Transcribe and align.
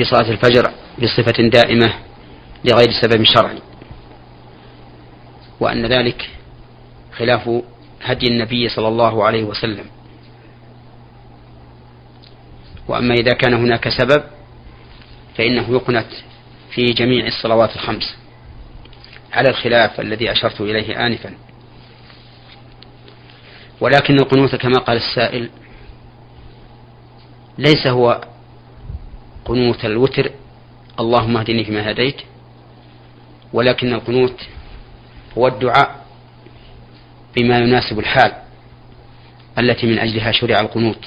في 0.00 0.06
صلاة 0.06 0.30
الفجر 0.30 0.72
بصفة 0.98 1.48
دائمة 1.48 1.94
لغير 2.64 2.90
سبب 3.02 3.24
شرعي. 3.24 3.58
وأن 5.60 5.86
ذلك 5.86 6.30
خلاف 7.18 7.62
هدي 8.02 8.26
النبي 8.26 8.68
صلى 8.68 8.88
الله 8.88 9.24
عليه 9.24 9.44
وسلم. 9.44 9.84
وأما 12.88 13.14
إذا 13.14 13.32
كان 13.32 13.54
هناك 13.54 13.88
سبب 13.88 14.22
فإنه 15.36 15.70
يقنت 15.70 16.06
في 16.74 16.84
جميع 16.84 17.26
الصلوات 17.26 17.76
الخمس. 17.76 18.16
على 19.32 19.48
الخلاف 19.48 20.00
الذي 20.00 20.32
أشرت 20.32 20.60
إليه 20.60 21.06
آنفا. 21.06 21.34
ولكن 23.80 24.14
القنوت 24.14 24.56
كما 24.56 24.78
قال 24.78 24.96
السائل 24.96 25.50
ليس 27.58 27.86
هو 27.86 28.29
قنوت 29.50 29.84
الوتر 29.84 30.30
اللهم 31.00 31.36
اهدني 31.36 31.64
فيما 31.64 31.90
هديت 31.90 32.16
ولكن 33.52 33.94
القنوت 33.94 34.48
هو 35.38 35.46
الدعاء 35.46 36.06
بما 37.36 37.58
يناسب 37.58 37.98
الحال 37.98 38.32
التي 39.58 39.86
من 39.86 39.98
أجلها 39.98 40.32
شرع 40.32 40.60
القنوت. 40.60 41.04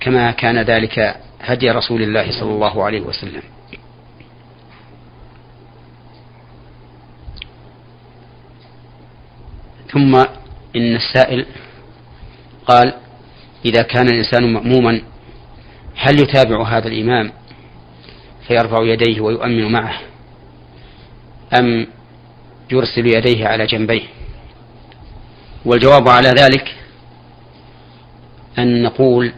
كما 0.00 0.30
كان 0.30 0.58
ذلك 0.62 1.20
هدي 1.40 1.70
رسول 1.70 2.02
الله 2.02 2.40
صلى 2.40 2.50
الله 2.50 2.84
عليه 2.84 3.00
وسلم. 3.00 3.42
ثم 9.92 10.16
إن 10.76 10.96
السائل 10.96 11.46
قال 12.66 12.94
إذا 13.64 13.82
كان 13.82 14.08
الإنسان 14.08 14.52
مأموما 14.52 15.11
هل 15.96 16.20
يتابع 16.20 16.68
هذا 16.68 16.88
الإمام 16.88 17.32
فيرفع 18.46 18.82
يديه 18.82 19.20
ويؤمن 19.20 19.72
معه 19.72 20.00
أم 21.58 21.86
يرسل 22.72 23.06
يديه 23.06 23.46
على 23.46 23.66
جنبيه؟ 23.66 24.02
والجواب 25.64 26.08
على 26.08 26.28
ذلك 26.28 26.74
أن 28.58 28.82
نقول 28.82 29.32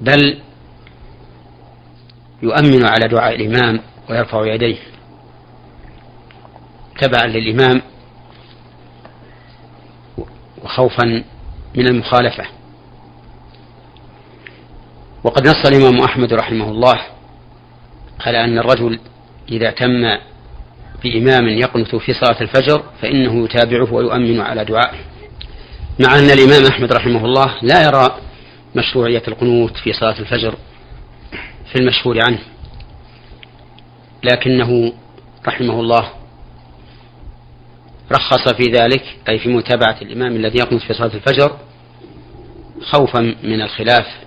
بل 0.00 0.38
يؤمن 2.42 2.84
على 2.84 3.08
دعاء 3.08 3.34
الإمام 3.34 3.80
ويرفع 4.10 4.54
يديه. 4.54 4.76
تبعا 7.00 7.26
للإمام 7.26 7.82
وخوفا 10.64 11.24
من 11.74 11.88
المخالفة. 11.88 12.44
وقد 15.24 15.48
نص 15.48 15.66
الإمام 15.66 16.00
أحمد 16.00 16.32
رحمه 16.32 16.70
الله 16.70 17.00
على 18.20 18.44
أن 18.44 18.58
الرجل 18.58 19.00
إذا 19.48 19.70
تم 19.70 20.18
بإمام 21.04 21.48
يقنت 21.48 21.96
في 21.96 22.14
صلاة 22.14 22.40
الفجر 22.40 22.82
فإنه 23.02 23.44
يتابعه 23.44 23.92
ويؤمن 23.92 24.40
على 24.40 24.64
دعائه. 24.64 24.98
مع 26.00 26.18
أن 26.18 26.30
الإمام 26.30 26.66
أحمد 26.66 26.92
رحمه 26.92 27.24
الله 27.24 27.54
لا 27.62 27.84
يرى 27.84 28.18
مشروعية 28.76 29.22
القنوت 29.28 29.76
في 29.76 29.92
صلاة 29.92 30.18
الفجر 30.18 30.54
في 31.72 31.80
المشهور 31.80 32.18
عنه. 32.26 32.38
لكنه 34.24 34.92
رحمه 35.46 35.80
الله 35.80 36.08
رخص 38.12 38.48
في 38.48 38.62
ذلك 38.62 39.16
أي 39.28 39.38
في 39.38 39.48
متابعة 39.48 39.96
الإمام 40.02 40.36
الذي 40.36 40.58
يقنت 40.58 40.82
في 40.82 40.94
صلاة 40.94 41.14
الفجر 41.14 41.56
خوفا 42.82 43.20
من 43.42 43.62
الخلاف 43.62 44.23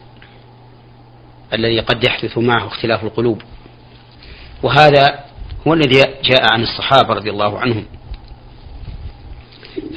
الذي 1.53 1.79
قد 1.79 2.03
يحدث 2.03 2.37
معه 2.37 2.67
اختلاف 2.67 3.03
القلوب. 3.03 3.41
وهذا 4.63 5.19
هو 5.67 5.73
الذي 5.73 6.01
جاء 6.23 6.53
عن 6.53 6.63
الصحابة 6.63 7.13
رضي 7.13 7.29
الله 7.29 7.59
عنهم. 7.59 7.85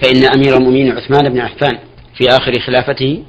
فإن 0.02 0.24
أمير 0.36 0.56
المؤمنين 0.56 0.92
عثمان 0.92 1.28
بن 1.32 1.40
عفان 1.40 1.78
في 2.14 2.28
آخر 2.28 2.60
خلافته 2.60 3.24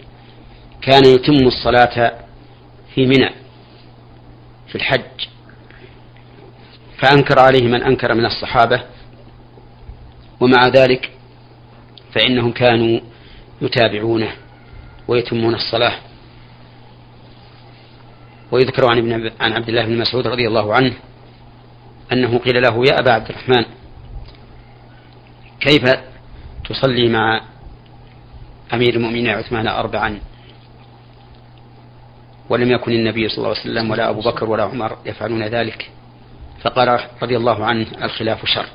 كان 0.81 1.05
يتم 1.05 1.47
الصلاة 1.47 2.13
في 2.95 3.05
منى 3.05 3.29
في 4.67 4.75
الحج. 4.75 5.27
فأنكر 6.97 7.39
عليه 7.39 7.63
من 7.63 7.83
أنكر 7.83 8.13
من 8.13 8.25
الصحابة. 8.25 8.83
ومع 10.39 10.67
ذلك 10.67 11.11
فإنهم 12.13 12.51
كانوا 12.51 12.99
يتابعونه 13.61 14.31
ويتمون 15.07 15.55
الصلاة. 15.55 16.10
ويذكر 18.51 18.91
عن 18.91 18.97
ابن 18.97 19.31
عن 19.39 19.53
عبد 19.53 19.69
الله 19.69 19.85
بن 19.85 19.97
مسعود 19.97 20.27
رضي 20.27 20.47
الله 20.47 20.73
عنه 20.73 20.93
أنه 22.11 22.37
قيل 22.37 22.61
له 22.61 22.85
يا 22.85 22.99
أبا 22.99 23.11
عبد 23.11 23.29
الرحمن 23.29 23.65
كيف 25.59 25.83
تصلي 26.69 27.09
مع 27.09 27.41
أمير 28.73 28.95
المؤمنين 28.95 29.29
عثمان 29.29 29.67
أربعا؟ 29.67 30.19
ولم 32.49 32.71
يكن 32.71 32.91
النبي 32.91 33.29
صلى 33.29 33.37
الله 33.37 33.49
عليه 33.49 33.59
وسلم 33.59 33.91
ولا 33.91 34.09
أبو 34.09 34.21
بكر 34.21 34.49
ولا 34.49 34.63
عمر 34.63 34.97
يفعلون 35.05 35.43
ذلك. 35.43 35.91
فقال 36.61 36.99
رضي 37.23 37.37
الله 37.37 37.65
عنه 37.65 37.87
الخلاف 38.03 38.45
شر. 38.45 38.65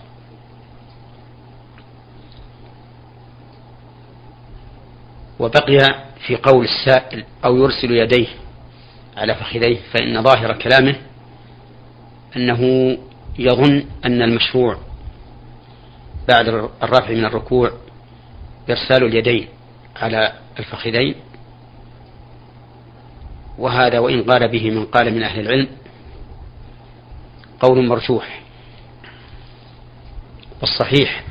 وبقي 5.39 5.79
في 6.27 6.37
قول 6.37 6.65
السائل 6.65 7.25
أو 7.45 7.57
يرسل 7.57 7.91
يديه 7.91 8.46
على 9.17 9.35
فخذيه 9.35 9.79
فإن 9.93 10.23
ظاهر 10.23 10.53
كلامه 10.53 10.97
أنه 12.37 12.61
يظن 13.39 13.85
أن 14.05 14.23
المشروع 14.23 14.79
بعد 16.29 16.49
الرفع 16.83 17.11
من 17.11 17.25
الركوع 17.25 17.71
إرسال 18.71 19.05
اليدين 19.05 19.49
على 19.97 20.33
الفخذين 20.59 21.15
وهذا 23.59 23.99
وإن 23.99 24.23
قال 24.23 24.49
به 24.49 24.71
من 24.71 24.85
قال 24.85 25.15
من 25.15 25.23
أهل 25.23 25.41
العلم 25.41 25.69
قول 27.61 27.87
مرجوح. 27.87 28.41
والصحيح 30.61 31.25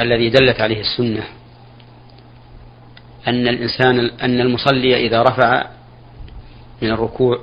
الذي 0.00 0.30
دلت 0.30 0.60
عليه 0.60 0.80
السنة 0.80 1.24
أن 3.28 3.48
الإنسان 3.48 3.98
أن 4.00 4.40
المصلي 4.40 5.06
إذا 5.06 5.22
رفع 5.22 5.77
من 6.82 6.90
الركوع 6.90 7.38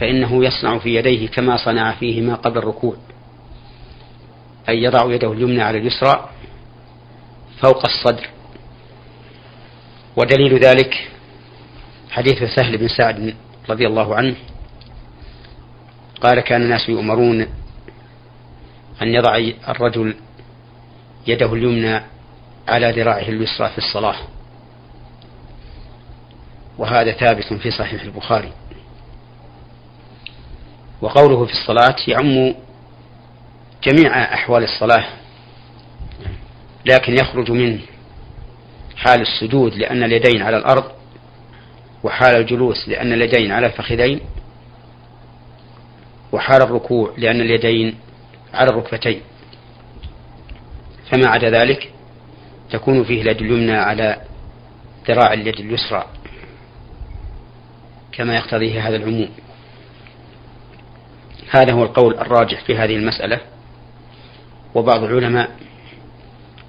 فإنه 0.00 0.44
يصنع 0.44 0.78
في 0.78 0.94
يديه 0.94 1.28
كما 1.28 1.56
صنع 1.56 1.92
فيهما 1.92 2.34
قبل 2.34 2.58
الركوع 2.58 2.96
أي 4.68 4.82
يضع 4.82 5.14
يده 5.14 5.32
اليمنى 5.32 5.62
على 5.62 5.78
اليسرى 5.78 6.28
فوق 7.60 7.84
الصدر. 7.84 8.28
ودليل 10.16 10.58
ذلك 10.58 11.08
حديث 12.10 12.42
سهل 12.56 12.78
بن 12.78 12.88
سعد 12.88 13.34
رضي 13.70 13.86
الله 13.86 14.14
عنه 14.14 14.34
قال 16.20 16.40
كان 16.40 16.62
الناس 16.62 16.88
يؤمرون 16.88 17.40
أن 19.02 19.08
يضع 19.08 19.36
الرجل 19.68 20.14
يده 21.26 21.54
اليمنى 21.54 22.00
على 22.68 22.92
ذراعه 22.92 23.28
اليسرى 23.28 23.68
في 23.68 23.78
الصلاة. 23.78 24.16
وهذا 26.78 27.12
ثابت 27.12 27.52
في 27.52 27.70
صحيح 27.70 28.02
البخاري. 28.02 28.52
وقوله 31.02 31.46
في 31.46 31.52
الصلاة 31.52 31.96
يعم 32.08 32.54
جميع 33.84 34.34
أحوال 34.34 34.62
الصلاة 34.64 35.04
لكن 36.86 37.12
يخرج 37.12 37.50
من 37.50 37.80
حال 38.96 39.20
السجود 39.20 39.74
لأن 39.74 40.02
اليدين 40.02 40.42
على 40.42 40.56
الأرض 40.56 40.84
وحال 42.04 42.36
الجلوس 42.36 42.88
لأن 42.88 43.12
اليدين 43.12 43.52
على 43.52 43.66
الفخذين 43.66 44.20
وحال 46.32 46.62
الركوع 46.62 47.14
لأن 47.18 47.40
اليدين 47.40 47.94
على 48.54 48.70
الركبتين. 48.70 49.20
فما 51.10 51.28
عدا 51.28 51.50
ذلك 51.50 51.92
تكون 52.70 53.04
فيه 53.04 53.22
اليد 53.22 53.40
اليمنى 53.40 53.76
على 53.76 54.16
ذراع 55.08 55.32
اليد 55.32 55.60
اليسرى. 55.60 56.04
كما 58.12 58.34
يقتضيه 58.34 58.88
هذا 58.88 58.96
العموم. 58.96 59.28
هذا 61.50 61.72
هو 61.72 61.82
القول 61.82 62.14
الراجح 62.14 62.64
في 62.64 62.76
هذه 62.76 62.96
المسألة. 62.96 63.40
وبعض 64.74 65.02
العلماء 65.02 65.50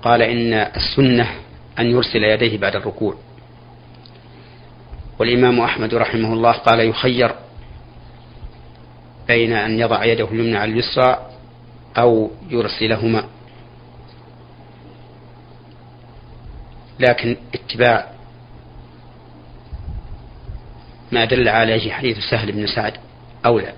قال 0.01 0.21
إن 0.21 0.53
السنة 0.53 1.29
أن 1.79 1.91
يرسل 1.91 2.23
يديه 2.23 2.57
بعد 2.57 2.75
الركوع. 2.75 3.15
والإمام 5.19 5.61
أحمد 5.61 5.93
رحمه 5.93 6.33
الله 6.33 6.51
قال 6.51 6.79
يخير 6.79 7.35
بين 9.27 9.53
أن 9.53 9.79
يضع 9.79 10.05
يده 10.05 10.25
اليمنى 10.25 10.57
على 10.57 10.71
اليسرى 10.71 11.29
أو 11.97 12.31
يرسلهما. 12.49 13.23
لكن 16.99 17.37
اتباع 17.53 18.13
ما 21.13 21.25
دل 21.25 21.49
عليه 21.49 21.91
حديث 21.91 22.17
سهل 22.19 22.51
بن 22.51 22.67
سعد 22.67 22.93
أولى 23.45 23.73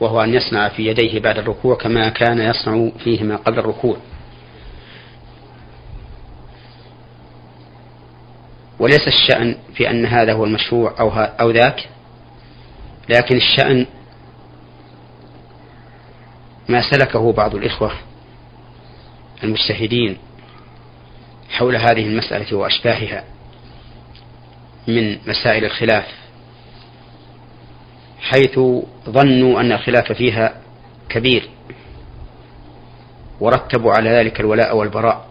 وهو 0.00 0.20
أن 0.20 0.34
يصنع 0.34 0.68
في 0.68 0.86
يديه 0.86 1.20
بعد 1.20 1.38
الركوع 1.38 1.76
كما 1.76 2.08
كان 2.08 2.40
يصنع 2.40 2.90
فيهما 3.04 3.36
قبل 3.36 3.58
الركوع. 3.58 3.96
وليس 8.78 9.08
الشأن 9.08 9.56
في 9.74 9.90
أن 9.90 10.06
هذا 10.06 10.32
هو 10.32 10.44
المشروع 10.44 10.94
أو, 11.00 11.10
أو 11.10 11.50
ذاك 11.50 11.88
لكن 13.08 13.36
الشأن 13.36 13.86
ما 16.68 16.90
سلكه 16.90 17.32
بعض 17.32 17.54
الإخوة 17.54 17.92
المجتهدين 19.44 20.18
حول 21.50 21.76
هذه 21.76 22.06
المسألة 22.06 22.56
وأشباهها. 22.56 23.24
من 24.88 25.18
مسائل 25.26 25.64
الخلاف 25.64 26.04
حيث 28.20 28.58
ظنوا 29.08 29.60
أن 29.60 29.72
الخلاف 29.72 30.12
فيها 30.12 30.54
كبير 31.08 31.48
ورتبوا 33.40 33.92
على 33.92 34.10
ذلك 34.10 34.40
الولاء 34.40 34.76
والبراء 34.76 35.26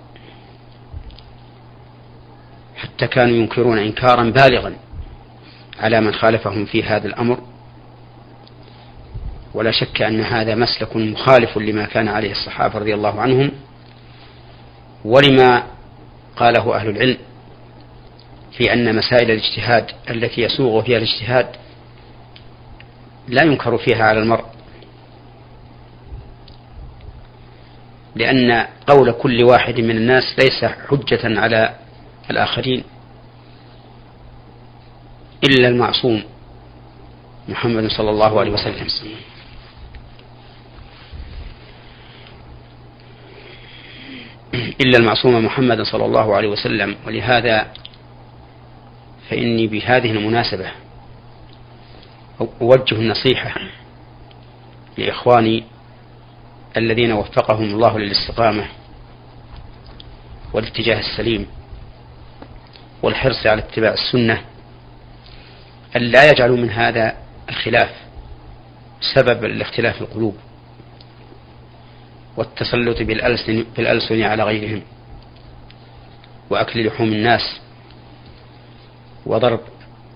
حتى 2.78 3.08
كانوا 3.08 3.36
ينكرون 3.36 3.78
إنكارا 3.78 4.24
بالغا 4.24 4.76
على 5.80 6.02
من 6.02 6.14
خالفهم 6.14 6.66
في 6.66 6.84
هذا 6.84 7.08
الأمر. 7.08 7.40
ولا 9.54 9.72
شك 9.72 10.02
أن 10.02 10.22
هذا 10.22 10.56
مسلك 10.56 10.96
مخالف 10.96 11.58
لما 11.58 11.86
كان 11.86 12.08
عليه 12.08 12.32
الصحابة 12.32 12.80
رضي 12.80 12.94
الله 12.94 13.22
عنهم 13.22 13.52
ولما 15.06 15.64
قاله 16.36 16.76
أهل 16.76 16.90
العلم 16.90 17.18
في 18.60 18.74
أن 18.74 18.96
مسائل 18.96 19.32
الاجتهاد 19.32 19.92
التي 20.10 20.42
يسوغ 20.42 20.84
فيها 20.84 20.98
الاجتهاد 20.98 21.48
لا 23.28 23.44
ينكر 23.44 23.78
فيها 23.78 24.04
على 24.04 24.20
المرء. 24.20 24.46
لأن 28.16 28.68
قول 28.88 29.12
كل 29.12 29.44
واحد 29.44 29.80
من 29.80 29.98
الناس 29.98 30.24
ليس 30.40 30.66
حجة 30.66 31.40
على 31.40 31.76
الآخرين 32.32 32.84
إلا 35.44 35.68
المعصوم 35.68 36.24
محمد 37.50 37.88
صلى 37.88 38.10
الله 38.10 38.40
عليه 38.40 38.52
وسلم. 38.52 38.88
إلا 44.82 44.98
المعصوم 44.98 45.46
محمد 45.46 45.82
صلى 45.82 46.06
الله 46.06 46.36
عليه 46.36 46.48
وسلم. 46.50 46.96
ولهذا 47.08 47.68
فإني 49.30 49.68
بهذه 49.68 50.12
المناسبة 50.12 50.72
أوجه 52.62 52.96
النصيحة 52.96 53.62
لإخواني 54.98 55.64
الذين 56.78 57.12
وفقهم 57.12 57.64
الله 57.64 58.00
للاستقامة 58.00 58.66
والاتجاه 60.54 61.00
السليم 61.00 61.48
والحرص 63.04 63.48
على 63.48 63.62
اتباع 63.62 63.94
السنة 63.94 64.42
أن 65.96 66.02
لا 66.02 66.30
يجعلوا 66.30 66.58
من 66.58 66.70
هذا 66.70 67.18
الخلاف 67.50 67.90
سبب 69.16 69.44
لاختلاف 69.44 70.02
القلوب 70.02 70.36
والتسلط 72.38 73.02
بالألسن, 73.02 73.66
بالألسن 73.78 74.22
على 74.22 74.44
غيرهم 74.44 74.82
وأكل 76.50 76.88
لحوم 76.88 77.08
الناس 77.08 77.60
وضرب 79.30 79.60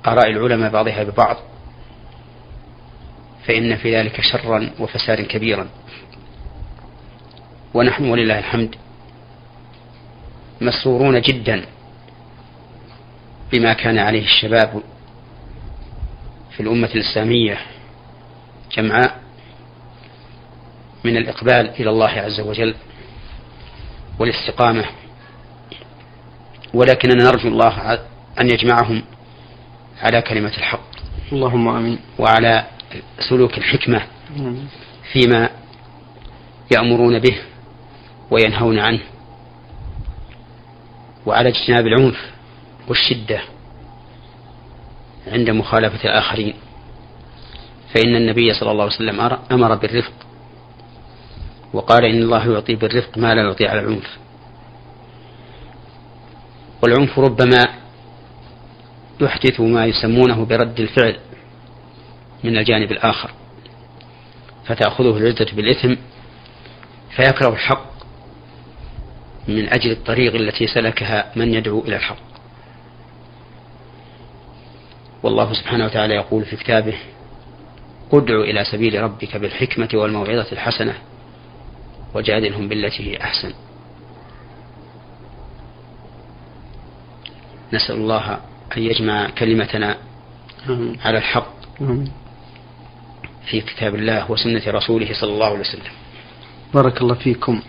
آراء 0.07 0.29
العلماء 0.29 0.71
بعضها 0.71 1.03
ببعض 1.03 1.37
فإن 3.47 3.75
في 3.75 3.95
ذلك 3.95 4.21
شرا 4.21 4.71
وفسادا 4.79 5.23
كبيرا. 5.23 5.69
ونحن 7.73 8.05
ولله 8.05 8.39
الحمد 8.39 8.75
مسرورون 10.61 11.21
جدا 11.21 11.65
بما 13.51 13.73
كان 13.73 13.97
عليه 13.97 14.23
الشباب 14.23 14.81
في 16.51 16.59
الأمة 16.59 16.89
الإسلامية 16.95 17.57
جمعاء 18.77 19.19
من 21.03 21.17
الإقبال 21.17 21.69
إلى 21.69 21.89
الله 21.89 22.09
عز 22.09 22.39
وجل 22.39 22.75
والاستقامة. 24.19 24.85
ولكننا 26.73 27.23
نرجو 27.23 27.47
الله 27.47 27.81
أن 28.41 28.49
يجمعهم 28.51 29.03
على 30.01 30.21
كلمة 30.21 30.51
الحق 30.57 30.93
اللهم 31.31 31.67
آمين. 31.67 31.99
وعلى 32.19 32.65
سلوك 33.29 33.57
الحكمة 33.57 34.01
فيما 35.13 35.49
يأمرون 36.75 37.19
به 37.19 37.37
وينهون 38.31 38.79
عنه 38.79 38.99
وعلى 41.25 41.49
اجتناب 41.49 41.87
العنف 41.87 42.31
والشدة 42.87 43.41
عند 45.27 45.49
مخالفة 45.49 46.09
الآخرين. 46.09 46.53
فإن 47.93 48.15
النبي 48.15 48.53
صلى 48.53 48.71
الله 48.71 48.83
عليه 48.83 48.95
وسلم 48.95 49.21
أمر 49.51 49.75
بالرفق 49.75 50.13
وقال 51.73 52.05
إن 52.05 52.21
الله 52.21 52.51
يعطي 52.51 52.75
بالرفق 52.75 53.17
ما 53.17 53.35
لا 53.35 53.41
يعطي 53.41 53.67
على 53.67 53.79
العنف. 53.79 54.17
والعنف 56.83 57.19
ربما 57.19 57.82
يحدث 59.23 59.61
ما 59.61 59.85
يسمونه 59.85 60.45
برد 60.45 60.79
الفعل 60.79 61.19
من 62.43 62.57
الجانب 62.57 62.91
الآخر 62.91 63.31
فتأخذه 64.65 65.17
العزة 65.17 65.55
بالإثم 65.55 65.95
فيكره 67.15 67.49
الحق 67.49 67.93
من 69.47 69.73
أجل 69.73 69.91
الطريق 69.91 70.35
التي 70.35 70.67
سلكها 70.67 71.31
من 71.35 71.53
يدعو 71.53 71.79
إلى 71.79 71.95
الحق. 71.95 72.17
والله 75.23 75.53
سبحانه 75.53 75.85
وتعالى 75.85 76.15
يقول 76.15 76.45
في 76.45 76.55
كتابه 76.55 76.97
ادع 78.13 78.35
إلى 78.35 78.63
سبيل 78.65 79.03
ربك 79.03 79.37
بالحكمة 79.37 79.89
والموعظة 79.93 80.51
الحسنة 80.51 80.93
وجادلهم 82.13 82.69
بالتي 82.69 83.11
هي 83.11 83.21
أحسن. 83.21 83.53
نسأل 87.73 87.95
الله 87.95 88.39
أن 88.77 88.83
يجمع 88.83 89.29
كلمتنا 89.29 89.97
على 91.05 91.17
الحق 91.17 91.53
في 93.45 93.61
كتاب 93.61 93.95
الله 93.95 94.31
وسنة 94.31 94.61
رسوله 94.67 95.13
صلى 95.13 95.33
الله 95.33 95.45
عليه 95.45 95.59
وسلم. 95.59 95.91
بارك 96.73 97.01
الله 97.01 97.15
فيكم. 97.15 97.61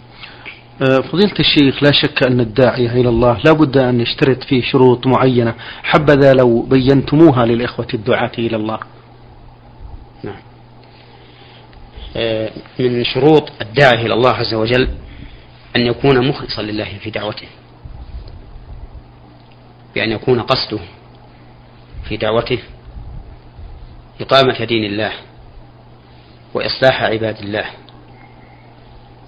أه، 0.83 1.01
فضيلة 1.01 1.35
الشيخ 1.41 1.83
لا 1.83 1.93
شك 1.93 2.27
أن 2.27 2.41
الداعية 2.41 2.93
إلى 2.93 3.09
الله 3.09 3.39
لا 3.45 3.53
بد 3.53 3.77
أن 3.77 4.01
يشترط 4.01 4.43
فيه 4.43 4.63
شروط 4.63 5.07
معينة. 5.07 5.55
حبذا 5.83 6.33
لو 6.33 6.63
بينتموها 6.63 7.47
للإخوة 7.47 7.89
الدعاة 7.95 8.33
إلى 8.39 8.57
الله. 8.57 8.79
نعم. 10.23 10.41
أه، 12.17 12.51
من 12.79 13.05
شروط 13.05 13.53
الداعية 13.61 14.07
إلى 14.07 14.15
الله 14.15 14.31
عز 14.31 14.55
وجل 14.55 14.89
أن 15.77 15.81
يكون 15.81 16.29
مخلصا 16.29 16.63
لله 16.63 16.99
في 17.03 17.11
دعوته. 17.11 17.49
بأن 19.95 20.11
يكون 20.13 20.41
قصده 20.41 20.79
في 22.09 22.17
دعوته 22.17 22.59
إقامة 24.21 24.65
دين 24.65 24.85
الله 24.85 25.13
وإصلاح 26.55 27.03
عباد 27.03 27.39
الله 27.39 27.65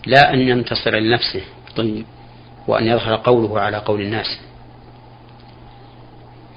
لا 0.06 0.34
أن 0.34 0.40
ينتصر 0.40 0.96
لنفسه 0.96 1.42
طيب 1.76 2.06
وأن 2.68 2.86
يظهر 2.86 3.16
قوله 3.16 3.60
على 3.60 3.76
قول 3.76 4.00
الناس. 4.00 4.38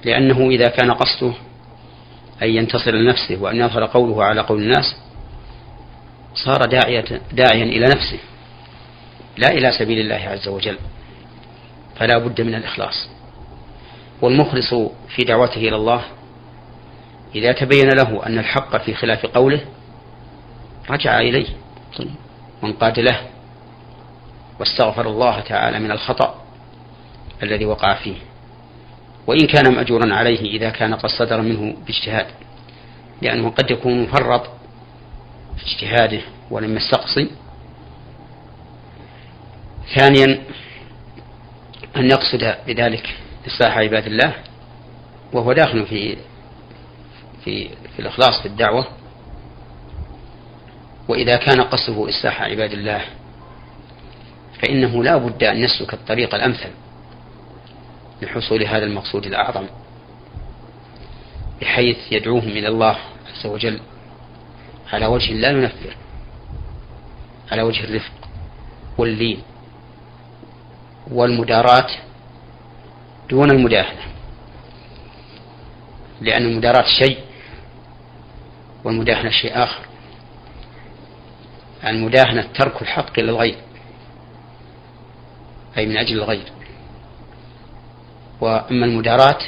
لأنه 0.04 0.48
إذا 0.48 0.68
كان 0.68 0.90
قصده 0.90 1.34
أن 2.42 2.48
ينتصر 2.48 2.94
لنفسه 2.94 3.36
وأن 3.40 3.56
يظهر 3.56 3.86
قوله 3.86 4.24
على 4.24 4.40
قول 4.40 4.62
الناس 4.62 4.96
صار 6.34 6.64
داعية 6.64 7.20
داعيا 7.32 7.64
إلى 7.64 7.86
نفسه 7.86 8.18
لا 9.38 9.48
إلى 9.48 9.72
سبيل 9.78 9.98
الله 9.98 10.28
عز 10.28 10.48
وجل 10.48 10.78
فلا 11.96 12.18
بد 12.18 12.40
من 12.40 12.54
الإخلاص. 12.54 13.08
والمخلص 14.22 14.74
في 15.08 15.24
دعوته 15.24 15.58
إلى 15.58 15.76
الله 15.76 16.02
إذا 17.34 17.52
تبين 17.52 17.88
له 17.88 18.26
أن 18.26 18.38
الحق 18.38 18.76
في 18.76 18.94
خلاف 18.94 19.26
قوله 19.26 19.60
رجع 20.90 21.18
إليه. 21.18 21.46
وانقاد 22.62 22.98
له 22.98 23.20
واستغفر 24.60 25.08
الله 25.08 25.40
تعالى 25.40 25.78
من 25.78 25.90
الخطأ 25.90 26.44
الذي 27.42 27.64
وقع 27.64 27.94
فيه. 27.94 28.16
وإن 29.26 29.46
كان 29.46 29.74
مأجورا 29.74 30.14
عليه 30.14 30.40
إذا 30.56 30.70
كان 30.70 30.94
قد 30.94 31.08
صدر 31.08 31.40
منه 31.40 31.76
باجتهاد 31.86 32.26
لأنه 33.22 33.50
قد 33.50 33.70
يكون 33.70 34.02
مفرط 34.02 34.46
في 35.56 35.66
اجتهاده 35.66 36.20
ولم 36.50 36.76
يستقصي 36.76 37.30
ثانيا 39.96 40.42
أن 41.96 42.10
يقصد 42.10 42.54
بذلك 42.66 43.16
إصلاح 43.46 43.78
عباد 43.78 44.06
الله 44.06 44.34
وهو 45.32 45.52
داخل 45.52 45.86
في 45.86 46.16
في 47.44 47.68
في 47.68 47.98
الإخلاص 47.98 48.40
في 48.42 48.46
الدعوة. 48.48 48.86
وإذا 51.08 51.36
كان 51.36 51.60
قصده 51.60 52.08
إصلاح 52.08 52.42
عباد 52.42 52.72
الله 52.72 53.04
فإنه 54.62 55.04
لا 55.04 55.16
بد 55.16 55.44
أن 55.44 55.56
يسلك 55.56 55.94
الطريق 55.94 56.34
الأمثل 56.34 56.70
لحصول 58.22 58.62
هذا 58.62 58.84
المقصود 58.84 59.26
الأعظم 59.26 59.66
بحيث 61.60 61.96
يدعوهم 62.12 62.48
إلى 62.48 62.68
الله 62.68 62.96
عز 63.28 63.46
وجل 63.46 63.80
على 64.92 65.06
وجه 65.06 65.32
لا 65.32 65.50
ينفر 65.50 65.96
على 67.52 67.62
وجه 67.62 67.84
الرفق 67.84 68.12
واللين 68.98 69.42
والمداراة 71.10 71.86
دون 73.30 73.50
المداهنة. 73.50 74.02
لأن 76.20 76.42
المداراة 76.42 76.84
شيء 76.98 77.18
والمداهنة 78.84 79.30
شيء 79.30 79.62
آخر. 79.64 79.84
المداهنة 81.84 82.42
ترك 82.42 82.82
الحق 82.82 83.20
للغير 83.20 83.58
أي 85.78 85.86
من 85.86 85.96
أجل 85.96 86.16
الغير. 86.16 86.52
وأما 88.40 88.86
المداراة 88.86 89.38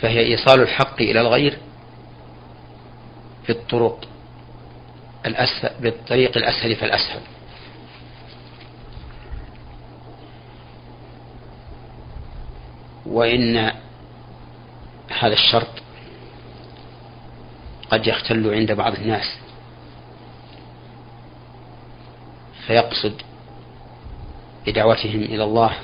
فهي 0.00 0.18
إيصال 0.20 0.60
الحق 0.60 1.02
إلى 1.02 1.20
الغير 1.20 1.58
بالطرق 3.48 4.08
الأسهل 5.26 5.80
بالطريق 5.80 6.36
الأسهل 6.36 6.76
فالأسهل. 6.76 7.20
وإن 13.06 13.56
هذا 15.08 15.32
الشرط 15.32 15.68
قد 17.90 18.06
يختل 18.06 18.54
عند 18.54 18.72
بعض 18.72 18.94
الناس. 18.94 19.38
فيقصد 22.66 23.22
بدعوتهم 24.66 25.22
إلى 25.22 25.44
الله 25.44 25.76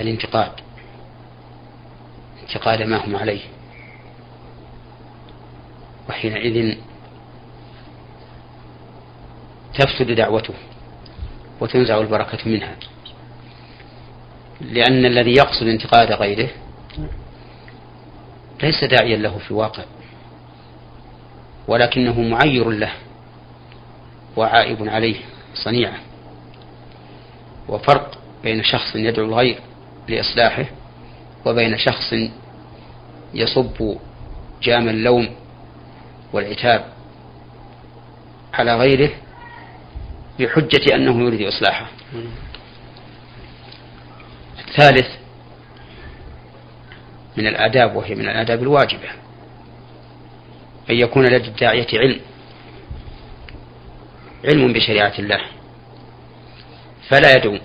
الانتقاد 0.00 0.52
انتقاد 2.42 2.82
ما 2.82 3.06
هم 3.06 3.16
عليه. 3.16 3.42
وحينئذ 6.08 6.76
تفسد 9.74 10.10
دعوته 10.10 10.54
وتنزع 11.60 11.98
البركة 11.98 12.48
منها. 12.48 12.76
لأن 14.60 15.04
الذي 15.06 15.30
يقصد 15.30 15.66
انتقاد 15.66 16.12
غيره 16.12 16.48
ليس 18.62 18.84
داعيا 18.84 19.16
له 19.16 19.38
في 19.38 19.50
الواقع 19.50 19.84
ولكنه 21.68 22.20
معير 22.20 22.70
له 22.70 22.92
وعائب 24.36 24.88
عليه 24.88 25.16
صنيعة. 25.54 25.98
وفرق 27.68 28.18
بين 28.42 28.62
شخص 28.62 28.96
يدعو 28.96 29.26
الغير 29.26 29.58
لإصلاحه 30.08 30.64
وبين 31.46 31.78
شخص 31.78 32.14
يصب 33.34 33.96
جام 34.62 34.88
اللوم 34.88 35.28
والعتاب 36.32 36.84
على 38.54 38.76
غيره 38.76 39.10
بحجة 40.40 40.94
أنه 40.94 41.20
يريد 41.26 41.42
إصلاحه. 41.46 41.86
الثالث 44.70 45.06
من 47.36 47.46
الآداب 47.46 47.96
وهي 47.96 48.14
من 48.14 48.28
الآداب 48.28 48.62
الواجبة 48.62 49.08
أن 50.90 50.94
يكون 50.94 51.26
لدى 51.26 51.48
الداعية 51.48 51.86
علم 51.98 52.20
علم 54.44 54.72
بشريعة 54.72 55.12
الله 55.18 55.40
فلا 57.08 57.32
يدعو 57.32 57.58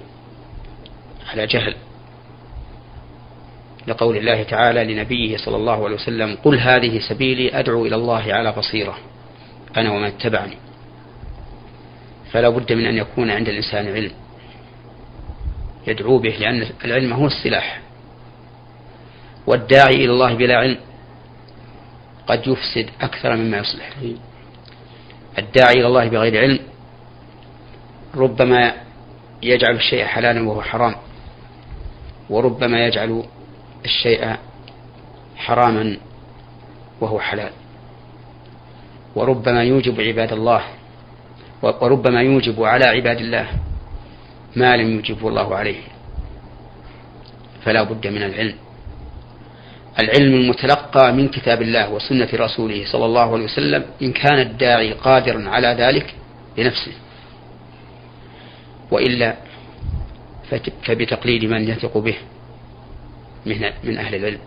على 1.31 1.47
جهل. 1.47 1.75
لقول 3.88 4.17
الله 4.17 4.43
تعالى 4.43 4.93
لنبيه 4.93 5.38
صلى 5.38 5.55
الله 5.55 5.85
عليه 5.85 5.95
وسلم 5.95 6.38
قل 6.43 6.59
هذه 6.59 7.00
سبيلي 7.09 7.59
أدعو 7.59 7.85
إلى 7.85 7.95
الله 7.95 8.33
على 8.33 8.51
بصيرة 8.51 8.97
أنا 9.77 9.91
ومن 9.91 10.07
اتبعني. 10.07 10.57
فلا 12.31 12.50
بد 12.50 12.74
من 12.74 12.85
أن 12.85 12.97
يكون 12.97 13.29
عند 13.31 13.50
الإنسان 13.50 13.88
علم. 13.88 14.12
يدعو 15.88 16.18
به 16.18 16.30
لأن 16.30 16.68
العلم 16.86 17.13
هو 17.13 17.27
السلاح. 17.27 17.82
والداعي 19.48 19.96
إلى 19.96 20.12
الله 20.12 20.34
بلا 20.34 20.58
علم 20.58 20.77
قد 22.27 22.48
يفسد 22.48 22.89
أكثر 23.01 23.36
مما 23.36 23.58
يصلح. 23.58 23.89
الداعي 25.38 25.74
إلى 25.74 25.88
الله 25.88 26.08
بغير 26.08 26.38
علم 26.38 26.60
ربما 28.15 28.74
يجعل 29.44 29.75
الشيء 29.75 30.06
حلالا 30.06 30.50
وهو 30.50 30.62
حرام 30.62 30.96
وربما 32.30 32.86
يجعل 32.86 33.24
الشيء 33.86 34.36
حراما 35.36 35.98
وهو 37.01 37.20
حلال. 37.20 37.51
وربما 39.15 39.63
يوجب 39.63 40.01
عباد 40.01 40.34
الله 40.34 40.63
وربما 41.62 42.22
يوجب 42.22 42.63
على 42.63 42.86
عباد 42.86 43.18
الله 43.18 43.48
ما 44.55 44.77
لم 44.77 44.91
يوجبه 44.95 45.27
الله 45.27 45.55
عليه. 45.55 45.81
فلا 47.65 47.83
بد 47.83 48.07
من 48.07 48.24
العلم. 48.24 48.55
العلم 50.00 50.33
المتلقى 50.33 51.13
من 51.13 51.27
كتاب 51.27 51.62
الله 51.62 51.89
وسنة 51.89 52.29
رسوله 52.33 52.85
صلى 52.85 53.05
الله 53.05 53.33
عليه 53.33 53.43
وسلم 53.43 53.85
إن 54.01 54.12
كان 54.13 54.39
الداعي 54.39 54.91
قادرا 54.93 55.50
على 55.50 55.67
ذلك 55.67 56.13
بنفسه. 56.57 56.91
وإلا 58.91 59.35
فبتقليد 60.85 61.45
من 61.45 61.69
يثق 61.69 61.97
به 61.97 62.15
من 63.45 63.62
من 63.83 63.97
أهل 63.97 64.15
العلم. 64.15 64.39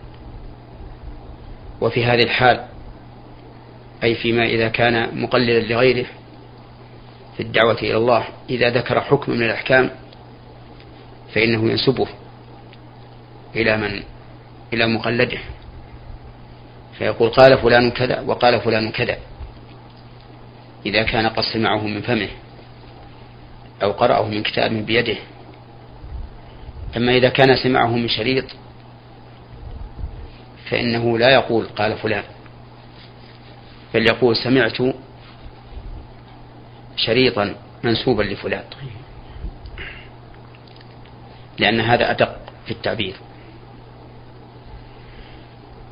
وفي 1.81 2.05
هذه 2.05 2.23
الحال 2.23 2.65
أي 4.03 4.15
فيما 4.15 4.45
إذا 4.47 4.69
كان 4.69 5.23
مقلدا 5.23 5.61
لغيره 5.61 6.07
في 7.39 7.45
الدعوة 7.45 7.79
إلى 7.79 7.97
الله 7.97 8.25
إذا 8.51 8.71
ذكر 8.71 9.01
حكم 9.01 9.33
من 9.33 9.43
الأحكام 9.43 9.91
فإنه 11.35 11.71
ينسبه 11.71 12.09
إلى 13.57 13.77
من؟ 13.77 14.03
إلى 14.73 14.87
مقلده. 14.87 15.39
فيقول 16.99 17.31
قال 17.31 17.59
فلان 17.59 17.91
كذا 17.91 18.21
وقال 18.21 18.61
فلان 18.61 18.91
كذا. 18.91 19.17
إذا 20.87 21.03
كان 21.03 21.27
قد 21.27 21.43
سمعه 21.43 21.87
من 21.87 22.01
فمه 22.01 22.29
أو 23.83 23.93
قرأه 23.93 24.29
من 24.29 24.43
كتاب 24.43 24.73
بيده. 24.87 25.17
أما 26.97 27.17
إذا 27.17 27.29
كان 27.29 27.57
سمعه 27.57 27.97
من 27.97 28.09
شريط 28.09 28.45
فإنه 30.71 31.19
لا 31.19 31.31
يقول 31.31 31.67
قال 31.67 31.97
فلان 31.97 32.25
بل 33.95 34.07
يقول 34.07 34.37
سمعت 34.37 34.81
شريطا 36.99 37.55
منسوبا 37.85 38.23
لفلان. 38.23 38.65
لأن 41.59 41.81
هذا 41.81 42.11
أدق 42.11 42.37
في 42.67 42.71
التعبير. 42.71 43.15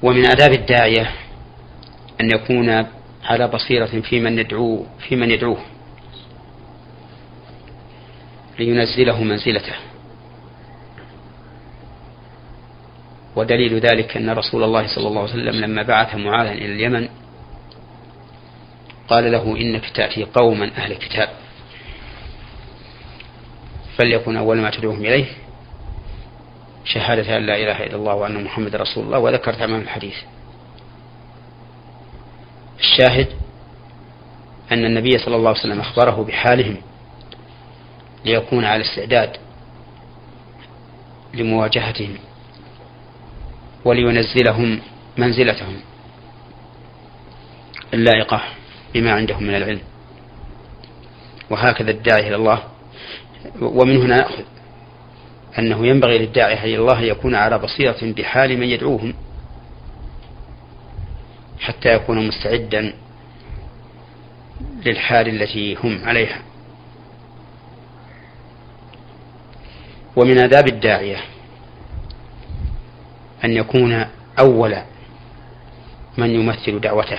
ومن 0.03 0.27
آداب 0.27 0.53
الداعية 0.53 1.11
أن 2.21 2.31
يكون 2.31 2.87
على 3.25 3.49
بصيرة 3.49 4.01
في 4.01 4.21
من 4.21 4.39
يدعوه 4.39 4.87
في 5.09 5.17
من 5.17 5.31
يدعوه. 5.31 5.59
لينزله 8.59 9.23
منزلته. 9.23 9.75
ودليل 13.37 13.79
ذلك 13.79 14.17
أن 14.17 14.31
رسول 14.31 14.63
الله 14.65 14.87
صلى 14.87 15.09
الله 15.09 15.21
عليه 15.21 15.31
وسلم 15.31 15.61
لما 15.61 15.83
بعث 15.83 16.15
معاذا 16.15 16.53
إلى 16.53 16.73
اليمن 16.73 17.09
قال 19.09 19.33
له 19.33 19.57
إنك 19.57 19.91
تأتي 19.91 20.25
قوما 20.25 20.71
أهل 20.77 20.95
كتاب 20.95 21.29
فليكن 23.99 24.37
أول 24.37 24.61
ما 24.61 24.71
تدعوهم 24.71 25.01
إليه 25.01 25.27
شهادة 26.85 27.37
أن 27.37 27.47
لا 27.47 27.57
إله 27.57 27.85
إلا 27.87 27.97
الله 27.97 28.15
وأن 28.15 28.45
محمد 28.45 28.77
رسول 28.77 29.05
الله 29.05 29.19
وذكر 29.19 29.53
تمام 29.55 29.81
الحديث. 29.81 30.15
الشاهد 32.79 33.29
أن 34.73 34.85
النبي 34.85 35.19
صلى 35.19 35.37
الله 35.37 35.49
عليه 35.49 35.61
وسلم 35.61 35.81
أخبره 35.81 36.25
بحالهم 36.25 36.77
ليكون 38.25 38.65
على 38.65 38.83
استعداد 38.83 39.37
لمواجهتهم 41.35 42.15
ولينزلهم 43.85 44.81
منزلتهم 45.17 45.81
اللائقة 47.95 48.43
بما 48.95 49.13
عندهم 49.13 49.43
من 49.43 49.55
العلم. 49.55 49.81
وهكذا 51.51 51.91
الداعي 51.91 52.29
إلى 52.29 52.37
الله. 52.37 52.63
ومن 53.61 53.97
هنا 53.97 54.17
نأخذ 54.17 54.43
أنه 55.59 55.87
ينبغي 55.87 56.19
للداعي 56.19 56.65
إلى 56.65 56.77
الله 56.77 56.99
أن 56.99 57.05
يكون 57.05 57.35
على 57.35 57.59
بصيرة 57.59 57.97
بحال 58.03 58.59
من 58.59 58.67
يدعوهم 58.67 59.15
حتى 61.61 61.89
يكون 61.95 62.29
مستعدا 62.29 62.95
للحال 64.87 65.29
التي 65.29 65.75
هم 65.75 66.01
عليها. 66.05 66.39
ومن 70.17 70.39
آداب 70.39 70.69
الداعية 70.69 71.17
أن 73.45 73.53
يكون 73.53 74.07
أول 74.39 74.77
من 76.19 76.31
يمثل 76.31 76.81
دعوته. 76.81 77.19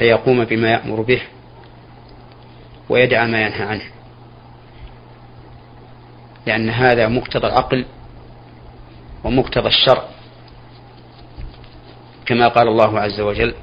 فيقوم 0.00 0.44
بما 0.44 0.70
يأمر 0.70 1.00
به 1.00 1.22
ويدع 2.88 3.26
ما 3.26 3.42
ينهى 3.42 3.62
عنه. 3.62 3.84
لأن 6.46 6.70
هذا 6.70 7.08
مقتضى 7.08 7.46
العقل 7.46 7.84
ومقتضى 9.24 9.68
الشرع. 9.68 10.04
كما 12.26 12.48
قال 12.48 12.68
الله 12.68 13.00
عز 13.00 13.20
وجل 13.20 13.54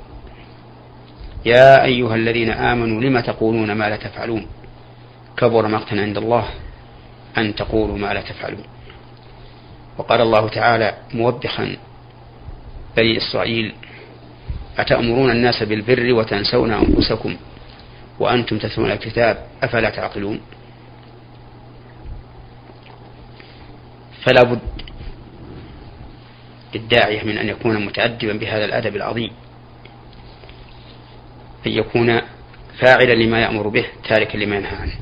يا 1.45 1.83
أيها 1.83 2.15
الذين 2.15 2.49
آمنوا 2.49 3.01
لم 3.01 3.19
تقولون 3.19 3.71
ما 3.71 3.89
لا 3.89 3.97
تفعلون؟ 3.97 4.47
كبر 5.37 5.67
مقتا 5.67 5.95
عند 5.95 6.17
الله 6.17 6.45
أن 7.37 7.55
تقولوا 7.55 7.97
ما 7.97 8.13
لا 8.13 8.21
تفعلون. 8.21 8.65
وقال 9.97 10.21
الله 10.21 10.49
تعالى 10.49 10.97
موبخا 11.13 11.77
بني 12.97 13.17
إسرائيل 13.17 13.75
أتأمرون 14.77 15.31
الناس 15.31 15.63
بالبر 15.63 16.13
وتنسون 16.13 16.73
أنفسكم 16.73 17.37
وأنتم 18.19 18.57
تتلون 18.57 18.91
الكتاب 18.91 19.47
أفلا 19.63 19.89
تعقلون؟ 19.89 20.41
فلا 24.25 24.43
بد 24.43 24.59
للداعية 26.75 27.23
من 27.23 27.37
أن 27.37 27.49
يكون 27.49 27.85
متأدبا 27.85 28.33
بهذا 28.33 28.65
الأدب 28.65 28.95
العظيم 28.95 29.31
أن 31.67 31.71
يكون 31.71 32.21
فاعلا 32.79 33.13
لما 33.13 33.41
يأمر 33.41 33.67
به 33.67 33.85
تاركا 34.09 34.37
لما 34.37 34.55
ينهى 34.55 34.75
عنه. 34.75 34.95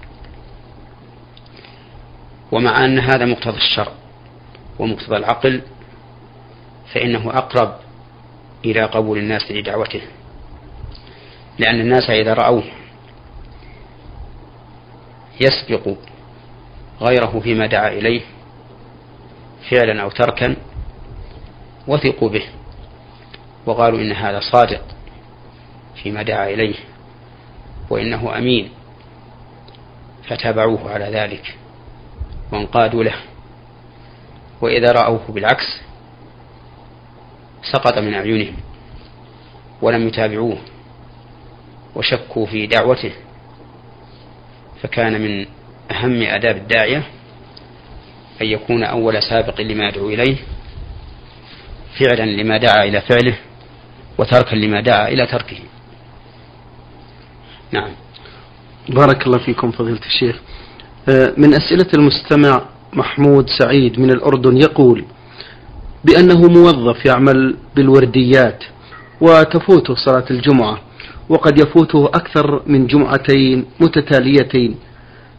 ومع 2.51 2.85
أن 2.85 2.99
هذا 2.99 3.25
مقتضى 3.25 3.57
الشرع 3.57 3.91
ومقتضى 4.79 5.17
العقل 5.17 5.61
فإنه 6.93 7.37
أقرب 7.37 7.84
إلى 8.65 8.83
قبول 8.83 9.17
الناس 9.17 9.51
لدعوته. 9.51 10.01
لأن 11.59 11.79
الناس 11.79 12.09
إذا 12.09 12.33
رأوه 12.33 12.63
يسبق 15.41 15.97
غيره 17.01 17.39
فيما 17.39 17.65
دعا 17.65 17.87
إليه 17.87 18.21
فعلا 19.69 20.01
أو 20.01 20.09
تركا 20.09 20.55
وثقوا 21.87 22.29
به 22.29 22.43
وقالوا 23.65 23.99
إن 23.99 24.11
هذا 24.11 24.39
صادق 24.39 24.81
فيما 26.03 26.23
دعا 26.23 26.49
إليه 26.49 26.75
وإنه 27.89 28.37
أمين 28.37 28.69
فتابعوه 30.27 30.91
على 30.91 31.05
ذلك 31.05 31.55
وانقادوا 32.51 33.03
له. 33.03 33.15
وإذا 34.61 34.91
رأوه 34.91 35.21
بالعكس 35.29 35.81
سقط 37.71 37.97
من 37.97 38.13
أعينهم 38.13 38.55
ولم 39.81 40.07
يتابعوه 40.07 40.57
وشكوا 41.95 42.45
في 42.45 42.67
دعوته 42.67 43.11
فكان 44.81 45.21
من 45.21 45.45
أهم 45.91 46.21
آداب 46.21 46.57
الداعية 46.57 47.03
أن 48.41 48.45
يكون 48.47 48.83
أول 48.83 49.23
سابق 49.23 49.61
لما 49.61 49.87
يدعو 49.87 50.09
إليه 50.09 50.37
فعلا 51.99 52.25
لما 52.25 52.57
دعا 52.57 52.83
إلى 52.83 53.01
فعله 53.01 53.37
وتركا 54.17 54.55
لما 54.55 54.81
دعا 54.81 55.07
إلى 55.07 55.27
تركه. 55.27 55.57
نعم. 57.71 57.91
بارك 58.89 59.27
الله 59.27 59.37
فيكم 59.37 59.71
فضيلة 59.71 60.05
الشيخ. 60.05 60.39
آه، 61.09 61.33
من 61.37 61.53
أسئلة 61.53 61.87
المستمع 61.97 62.61
محمود 62.93 63.49
سعيد 63.59 63.99
من 63.99 64.09
الأردن 64.11 64.57
يقول 64.57 65.05
بأنه 66.05 66.47
موظف 66.47 67.05
يعمل 67.05 67.55
بالورديات 67.75 68.63
وتفوته 69.21 69.95
صلاة 69.95 70.25
الجمعة 70.31 70.79
وقد 71.29 71.59
يفوته 71.59 72.05
أكثر 72.05 72.61
من 72.67 72.87
جمعتين 72.87 73.65
متتاليتين. 73.79 74.75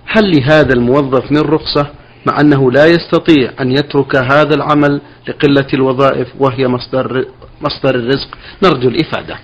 هل 0.06 0.30
لهذا 0.30 0.72
الموظف 0.74 1.32
من 1.32 1.40
رخصة 1.40 1.90
مع 2.26 2.40
أنه 2.40 2.72
لا 2.72 2.86
يستطيع 2.86 3.52
أن 3.60 3.72
يترك 3.72 4.16
هذا 4.16 4.54
العمل 4.54 5.00
لقلة 5.28 5.66
الوظائف 5.74 6.28
وهي 6.38 6.68
مصدر, 6.68 7.26
مصدر 7.60 7.94
الرزق؟ 7.94 8.28
نرجو 8.64 8.88
الإفادة. 8.88 9.38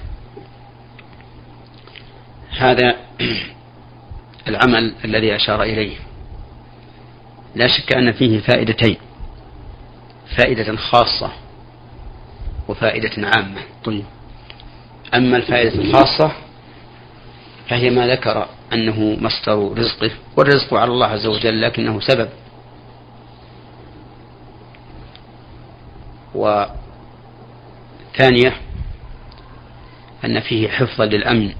هذا 2.58 2.96
العمل 4.48 4.94
الذي 5.04 5.36
أشار 5.36 5.62
إليه. 5.62 5.96
لا 7.54 7.66
شك 7.66 7.96
أن 7.96 8.12
فيه 8.12 8.40
فائدتين. 8.40 8.96
فائدة 10.36 10.76
خاصة 10.76 11.30
وفائدة 12.68 13.28
عامة. 13.36 13.60
طيب. 13.84 14.04
أما 15.14 15.36
الفائدة 15.36 15.74
الخاصة 15.74 16.32
فهي 17.68 17.90
ما 17.90 18.06
ذكر 18.06 18.48
أنه 18.72 19.16
مصدر 19.20 19.78
رزقه 19.78 20.10
والرزق 20.36 20.74
على 20.74 20.90
الله 20.90 21.06
عز 21.06 21.26
وجل 21.26 21.62
لكنه 21.62 22.00
سبب. 22.00 22.28
وثانية 26.34 26.72
أن 30.24 30.40
فيه 30.40 30.68
حفظا 30.68 31.04
للأمن 31.04 31.54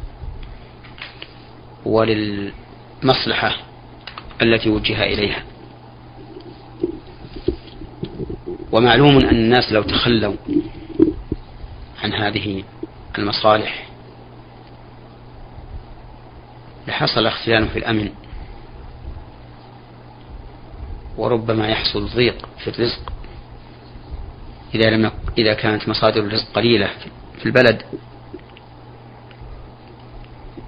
وللمصلحة 1.84 3.56
التي 4.42 4.70
وجه 4.70 5.04
إليها. 5.04 5.42
ومعلوم 8.72 9.18
أن 9.18 9.28
الناس 9.28 9.72
لو 9.72 9.82
تخلوا 9.82 10.34
عن 12.02 12.12
هذه 12.12 12.64
المصالح 13.18 13.88
لحصل 16.88 17.26
اختلال 17.26 17.68
في 17.68 17.78
الأمن 17.78 18.10
وربما 21.16 21.68
يحصل 21.68 22.06
ضيق 22.06 22.48
في 22.58 22.68
الرزق. 22.68 23.12
إذا 24.74 24.90
لم 24.90 25.10
إذا 25.38 25.54
كانت 25.54 25.88
مصادر 25.88 26.20
الرزق 26.20 26.52
قليلة 26.54 26.90
في 27.38 27.46
البلد. 27.46 27.82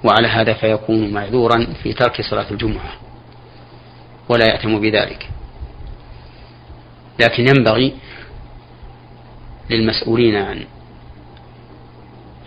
وعلى 0.05 0.29
هذا 0.29 0.53
فيكون 0.53 1.13
معذورا 1.13 1.67
في 1.83 1.93
ترك 1.93 2.21
صلاة 2.31 2.51
الجمعة 2.51 2.93
ولا 4.29 4.47
يأتم 4.47 4.81
بذلك. 4.81 5.29
لكن 7.21 7.49
ينبغي 7.49 7.95
للمسؤولين 9.71 10.37
عن 10.37 10.65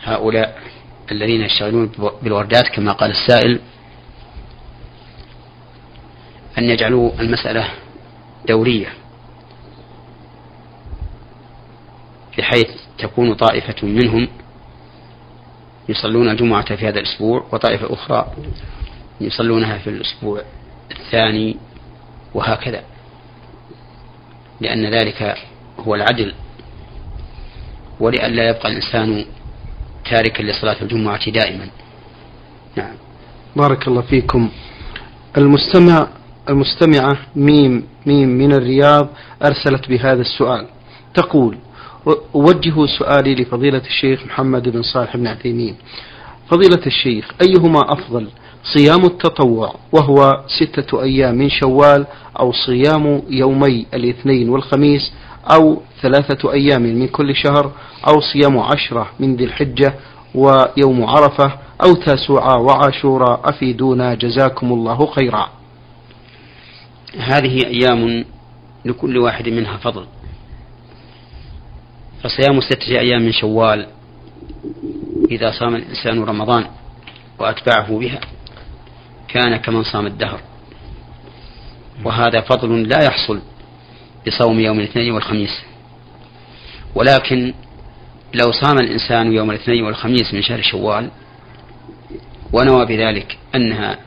هؤلاء 0.03 0.61
الذين 1.11 1.41
يشتغلون 1.41 1.91
بالوردات 2.21 2.67
كما 2.67 2.91
قال 2.91 3.11
السائل 3.11 3.59
أن 6.57 6.63
يجعلوا 6.63 7.11
المسألة 7.19 7.67
دورية 8.47 8.87
بحيث 12.37 12.67
تكون 12.97 13.33
طائفة 13.33 13.87
منهم 13.87 14.27
يصلون 15.89 16.29
الجمعة 16.29 16.75
في 16.75 16.87
هذا 16.87 16.99
الأسبوع 16.99 17.45
وطائفة 17.51 17.93
أخرى 17.93 18.31
يصلونها 19.21 19.77
في 19.77 19.89
الأسبوع 19.89 20.41
الثاني 20.91 21.57
وهكذا. 22.33 22.83
لأن 24.61 24.85
ذلك 24.85 25.37
هو 25.79 25.95
العدل 25.95 26.33
ولئلا 27.99 28.49
يبقى 28.49 28.69
الإنسان 28.69 29.25
تاركا 30.11 30.43
لصلاة 30.43 30.75
الجمعة 30.81 31.31
دائما. 31.31 31.67
نعم. 32.75 32.95
بارك 33.55 33.87
الله 33.87 34.01
فيكم. 34.01 34.49
المستمع 35.37 36.07
المستمعة 36.49 37.17
ميم 37.35 37.83
ميم 38.05 38.29
من 38.29 38.53
الرياض 38.53 39.09
أرسلت 39.45 39.89
بهذا 39.89 40.21
السؤال. 40.21 40.67
تقول 41.13 41.57
أوجه 42.35 42.85
سؤالي 42.99 43.35
لفضيلة 43.35 43.81
الشيخ 43.85 44.25
محمد 44.25 44.69
بن 44.69 44.81
صالح 44.81 45.17
بن 45.17 45.27
عثيمين. 45.27 45.75
فضيلة 46.51 46.85
الشيخ 46.85 47.31
أيهما 47.41 47.93
أفضل 47.93 48.27
صيام 48.63 49.05
التطوع 49.05 49.75
وهو 49.91 50.43
ستة 50.47 51.03
أيام 51.03 51.35
من 51.35 51.49
شوال 51.49 52.05
أو 52.39 52.51
صيام 52.51 53.21
يومي 53.29 53.85
الاثنين 53.93 54.49
والخميس 54.49 55.11
أو 55.53 55.81
ثلاثة 56.01 56.53
أيام 56.53 56.81
من 56.81 57.07
كل 57.07 57.35
شهر 57.35 57.71
أو 58.07 58.21
صيام 58.33 58.59
عشرة 58.59 59.09
من 59.19 59.35
ذي 59.35 59.43
الحجة 59.43 59.93
ويوم 60.35 61.05
عرفة 61.05 61.51
أو 61.85 61.93
تاسوعة 61.93 62.61
وعاشوراء 62.61 63.49
أفيدونا 63.49 64.13
جزاكم 64.13 64.73
الله 64.73 65.05
خيرا. 65.05 65.49
هذه 67.17 67.65
أيام 67.65 68.25
لكل 68.85 69.17
واحد 69.17 69.49
منها 69.49 69.77
فضل. 69.77 70.05
فصيام 72.23 72.61
ستة 72.61 72.99
أيام 72.99 73.21
من 73.21 73.31
شوال 73.31 73.87
إذا 75.31 75.51
صام 75.59 75.75
الإنسان 75.75 76.23
رمضان 76.23 76.65
وأتبعه 77.39 77.99
بها. 77.99 78.19
كان 79.27 79.57
كمن 79.57 79.83
صام 79.83 80.05
الدهر. 80.05 80.41
وهذا 82.03 82.41
فضل 82.41 82.89
لا 82.89 83.03
يحصل 83.03 83.41
بصوم 84.27 84.59
يوم 84.59 84.79
الاثنين 84.79 85.11
والخميس. 85.11 85.61
ولكن 86.95 87.53
لو 88.33 88.51
صام 88.51 88.77
الإنسان 88.79 89.33
يوم 89.33 89.51
الاثنين 89.51 89.83
والخميس 89.83 90.33
من 90.33 90.41
شهر 90.41 90.61
شوال 90.61 91.11
ونوى 92.53 92.85
بذلك 92.85 93.37
أنها 93.55 93.99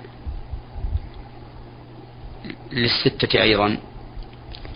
للستة 2.72 3.42
أيضا 3.42 3.76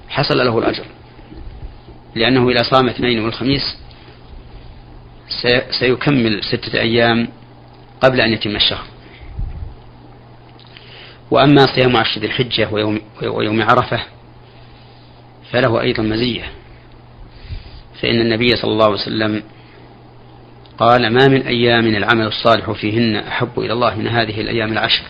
حصل 0.09 0.39
له 0.39 0.59
الأجر. 0.59 0.85
لأنه 2.15 2.51
إذا 2.51 2.63
صام 2.63 2.89
اثنين 2.89 3.25
والخميس 3.25 3.77
سيكمل 5.81 6.45
ستة 6.45 6.81
أيام 6.81 7.29
قبل 8.01 8.21
أن 8.21 8.33
يتم 8.33 8.57
الشهر. 8.57 8.94
وأما 11.31 11.67
صيام 11.75 11.97
عشر 11.97 12.21
ذي 12.21 12.27
الحجة 12.27 12.69
ويوم, 12.73 13.01
ويوم 13.23 13.63
عرفة 13.63 14.01
فله 15.53 15.81
أيضا 15.81 16.03
مزية. 16.03 16.45
فإن 18.03 18.21
النبي 18.21 18.57
صلى 18.57 18.73
الله 18.73 18.85
عليه 18.85 18.95
وسلم 18.95 19.43
قال 20.79 21.13
ما 21.13 21.29
من 21.29 21.43
أيام 21.43 21.87
العمل 21.87 22.27
الصالح 22.27 22.71
فيهن 22.71 23.17
أحب 23.17 23.59
إلى 23.59 23.73
الله 23.73 23.95
من 23.95 24.09
هذه 24.09 24.41
الأيام 24.41 24.73
العشر 24.73 25.03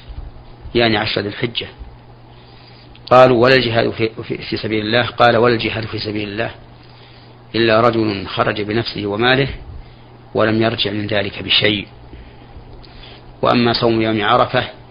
يعني 0.74 0.96
عشر 0.96 1.20
ذي 1.20 1.28
الحجة. 1.28 1.66
قالوا 3.10 3.42
ولا 3.42 3.54
الجهاد 3.54 3.90
في, 3.90 4.10
في, 4.50 4.56
سبيل 4.56 4.86
الله؟ 4.86 5.06
قال 5.06 5.36
ولا 5.36 5.54
الجهاد 5.54 5.86
في 5.86 5.98
سبيل 5.98 6.28
الله 6.28 6.50
إلا 7.54 7.80
رجل 7.80 8.26
خرج 8.26 8.62
بنفسه 8.62 9.06
وماله 9.06 9.48
ولم 10.34 10.62
يرجع 10.62 10.90
من 10.90 11.06
ذلك 11.06 11.42
بشيء. 11.42 11.86
وأما 13.42 13.72
صوم 13.72 14.02
يوم 14.02 14.24
عرفة 14.24 14.83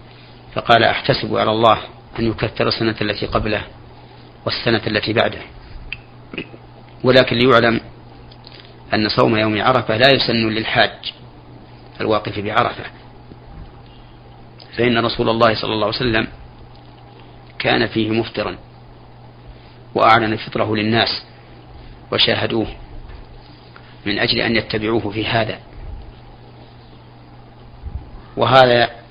فقال 0.54 0.84
أحتسب 0.84 1.36
على 1.36 1.50
الله 1.50 1.78
أن 2.18 2.24
يكثر 2.30 2.68
السنة 2.68 2.96
التي 3.00 3.26
قبله 3.26 3.64
والسنة 4.46 4.82
التي 4.86 5.12
بعده. 5.12 5.40
ولكن 7.04 7.36
ليعلم 7.36 7.80
أن 8.94 9.08
صوم 9.08 9.36
يوم 9.36 9.62
عرفة 9.62 9.96
لا 9.96 10.08
يسن 10.14 10.48
للحاج 10.48 11.12
الواقف 12.00 12.38
بعرفة. 12.38 12.84
فإن 14.76 14.98
رسول 14.98 15.28
الله 15.28 15.54
صلى 15.54 15.72
الله 15.72 15.86
عليه 15.86 15.96
وسلم 15.96 16.28
كان 17.58 17.86
فيه 17.86 18.10
مفطرا 18.10 18.56
وأعلن 19.94 20.36
فطره 20.36 20.76
للناس 20.76 21.22
وشاهدوه 22.12 22.66
من 24.06 24.18
أجل 24.18 24.40
أن 24.40 24.56
يتبعوه 24.56 25.10
في 25.10 25.26
هذا. 25.26 25.58
وهذا 28.36 29.03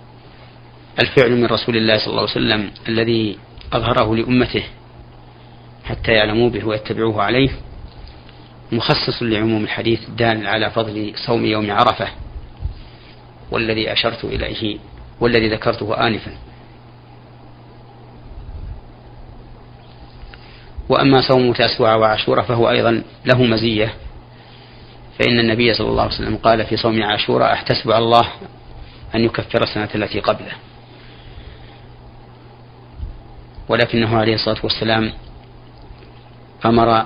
الفعل 0.99 1.31
من 1.31 1.45
رسول 1.45 1.77
الله 1.77 1.97
صلى 1.97 2.07
الله 2.07 2.21
عليه 2.21 2.31
وسلم 2.31 2.71
الذي 2.89 3.37
أظهره 3.73 4.15
لأمته 4.15 4.63
حتى 5.85 6.11
يعلموا 6.11 6.49
به 6.49 6.65
ويتبعوه 6.65 7.23
عليه 7.23 7.49
مخصص 8.71 9.23
لعموم 9.23 9.63
الحديث 9.63 10.09
الدال 10.09 10.47
على 10.47 10.69
فضل 10.69 11.13
صوم 11.25 11.45
يوم 11.45 11.71
عرفة 11.71 12.07
والذي 13.51 13.91
أشرت 13.93 14.23
إليه 14.23 14.77
والذي 15.19 15.49
ذكرته 15.49 16.07
آنفا. 16.07 16.31
وأما 20.89 21.21
صوم 21.21 21.53
تاسوع 21.53 21.95
وعاشوراء 21.95 22.45
فهو 22.45 22.69
أيضا 22.69 23.03
له 23.25 23.43
مزية 23.43 23.93
فإن 25.19 25.39
النبي 25.39 25.73
صلى 25.73 25.87
الله 25.87 26.03
عليه 26.03 26.13
وسلم 26.13 26.37
قال 26.37 26.65
في 26.65 26.77
صوم 26.77 27.03
عاشوراء 27.03 27.53
أحتسب 27.53 27.91
على 27.91 28.03
الله 28.03 28.29
أن 29.15 29.23
يكفر 29.23 29.63
السنة 29.63 29.89
التي 29.95 30.19
قبله. 30.19 30.51
ولكنه 33.69 34.17
عليه 34.17 34.33
الصلاة 34.33 34.59
والسلام 34.63 35.13
أمر 36.65 37.05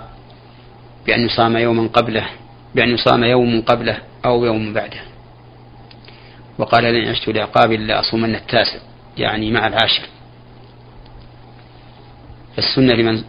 بأن 1.06 1.26
يصام 1.26 1.58
يوما 1.58 1.88
قبله 1.88 2.30
بأن 2.76 2.90
يصام 2.90 3.24
يوم 3.24 3.62
قبله 3.62 3.98
أو 4.26 4.46
يوم 4.46 4.74
بعده. 4.74 5.02
وقال 6.58 6.84
لن 6.84 7.08
عشت 7.08 7.30
لعقاب 7.30 7.72
لأصومن 7.72 8.36
التاسع 8.36 8.80
يعني 9.18 9.52
مع 9.52 9.68
العاشر. 9.68 10.04
فالسنة 12.56 12.94
لمن 12.94 13.24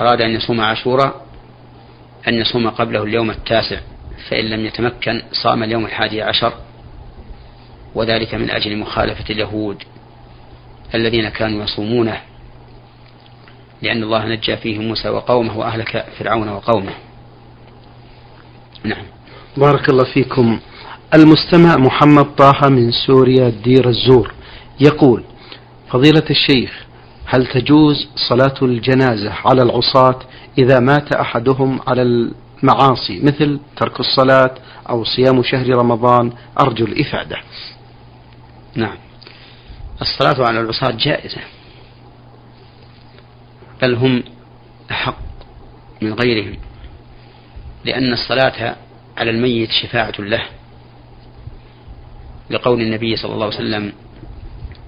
أراد 0.00 0.20
أن 0.20 0.30
يصوم 0.30 0.60
عاشوراء 0.60 1.26
أن 2.28 2.34
يصوم 2.34 2.70
قبله 2.70 3.02
اليوم 3.02 3.30
التاسع 3.30 3.80
فإن 4.28 4.44
لم 4.44 4.66
يتمكن 4.66 5.22
صام 5.32 5.62
اليوم 5.62 5.84
الحادي 5.84 6.22
عشر. 6.22 6.52
وذلك 7.94 8.34
من 8.34 8.50
أجل 8.50 8.76
مخالفة 8.76 9.24
اليهود 9.30 9.82
الذين 10.94 11.28
كانوا 11.28 11.64
يصومونه. 11.64 12.20
لأن 13.82 14.02
الله 14.02 14.26
نجى 14.26 14.56
فيه 14.56 14.78
موسى 14.78 15.08
وقومه 15.08 15.58
وأهلك 15.58 16.06
فرعون 16.18 16.48
وقومه. 16.48 16.92
نعم. 18.84 19.04
بارك 19.56 19.88
الله 19.88 20.04
فيكم. 20.04 20.60
المستمع 21.14 21.76
محمد 21.76 22.34
طه 22.36 22.68
من 22.68 22.90
سوريا 23.06 23.48
دير 23.64 23.88
الزور 23.88 24.32
يقول 24.80 25.24
فضيلة 25.90 26.24
الشيخ 26.30 26.86
هل 27.26 27.46
تجوز 27.46 28.08
صلاة 28.28 28.54
الجنازة 28.62 29.32
على 29.44 29.62
العصاة 29.62 30.18
إذا 30.58 30.80
مات 30.80 31.14
أحدهم 31.14 31.80
على 31.86 32.02
المعاصي 32.02 33.20
مثل 33.22 33.60
ترك 33.76 34.00
الصلاة 34.00 34.54
أو 34.90 35.04
صيام 35.04 35.42
شهر 35.42 35.68
رمضان؟ 35.68 36.32
أرجو 36.60 36.84
الإفادة. 36.84 37.36
نعم. 38.74 38.96
الصلاة 40.00 40.48
على 40.48 40.60
العصاة 40.60 40.90
جائزة. 40.90 41.40
بل 43.82 43.94
هم 43.94 44.22
أحق 44.90 45.18
من 46.02 46.14
غيرهم 46.14 46.56
لأن 47.84 48.12
الصلاة 48.12 48.76
على 49.16 49.30
الميت 49.30 49.70
شفاعة 49.70 50.12
له. 50.18 50.42
لقول 52.50 52.80
النبي 52.80 53.16
صلى 53.16 53.34
الله 53.34 53.46
عليه 53.46 53.56
وسلم 53.56 53.92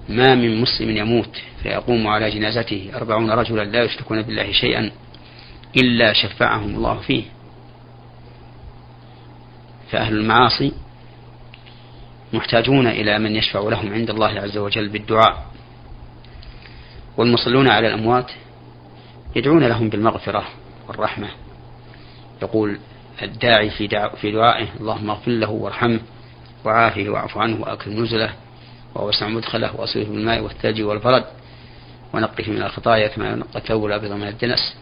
ما 0.09 0.35
من 0.35 0.61
مسلم 0.61 0.97
يموت 0.97 1.41
فيقوم 1.63 2.07
على 2.07 2.31
جنازته 2.31 2.91
أربعون 2.95 3.31
رجلا 3.31 3.63
لا 3.63 3.83
يشركون 3.83 4.21
بالله 4.21 4.51
شيئا 4.51 4.91
إلا 5.77 6.13
شفعهم 6.13 6.75
الله 6.75 6.99
فيه. 6.99 7.23
فأهل 9.91 10.13
المعاصي 10.13 10.71
محتاجون 12.33 12.87
إلى 12.87 13.19
من 13.19 13.35
يشفع 13.35 13.59
لهم 13.59 13.93
عند 13.93 14.09
الله 14.09 14.39
عز 14.39 14.57
وجل 14.57 14.89
بالدعاء 14.89 15.45
والمصلون 17.17 17.67
على 17.67 17.87
الأموات 17.87 18.31
يدعون 19.35 19.63
لهم 19.63 19.89
بالمغفرة 19.89 20.43
والرحمة. 20.87 21.27
يقول 22.41 22.77
الداعي 23.21 23.69
في, 23.69 24.09
في 24.21 24.31
دعائه 24.31 24.67
اللهم 24.79 25.09
اغفر 25.09 25.31
له 25.31 25.49
وارحمه 25.49 25.99
وعافه 26.65 27.09
واعف 27.09 27.37
عنه 27.37 27.61
وأكرم 27.61 28.03
نزله 28.03 28.33
ووسع 28.95 29.27
مدخله 29.27 29.75
وأصله 29.75 30.03
بالماء 30.03 30.43
والثلج 30.43 30.81
والبرد 30.81 31.25
ونقه 32.13 32.51
من 32.51 32.61
الخطايا 32.61 33.07
كما 33.07 33.29
ينقى 33.29 33.59
الثوب 33.59 33.85
الأبيض 33.85 34.11
من 34.11 34.27
الدنس. 34.27 34.75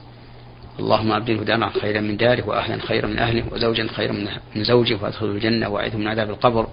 اللهم 0.79 1.11
أبدله 1.11 1.43
دارا 1.43 1.69
خيرا 1.69 2.01
من 2.01 2.17
داره 2.17 2.47
وأهلا 2.47 2.81
خيرا 2.81 3.07
من 3.07 3.19
أهله 3.19 3.43
وزوجا 3.51 3.87
خيرا 3.87 4.13
من 4.55 4.63
زوجه 4.63 4.97
وأدخله 5.01 5.31
الجنة 5.31 5.69
وأعذه 5.69 5.97
من 5.97 6.07
عذاب 6.07 6.29
القبر 6.29 6.67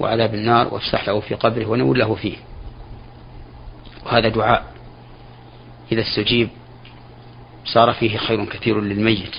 وعذاب 0.00 0.34
النار 0.34 0.74
وافسح 0.74 1.08
له 1.08 1.20
في 1.20 1.34
قبره 1.34 1.66
ونور 1.66 1.96
له 1.96 2.14
فيه. 2.14 2.36
وهذا 4.06 4.28
دعاء. 4.28 4.64
إذا 5.92 6.00
استجيب 6.00 6.48
صار 7.64 7.92
فيه 7.92 8.16
خير 8.16 8.44
كثير 8.44 8.80
للميت. 8.80 9.36